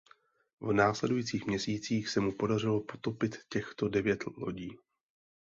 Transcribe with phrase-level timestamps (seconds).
[0.61, 4.77] V následujících měsících se mu podařilo potopit těchto devět lodí.